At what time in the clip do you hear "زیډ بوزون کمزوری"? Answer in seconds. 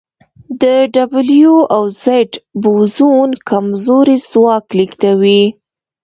2.03-4.17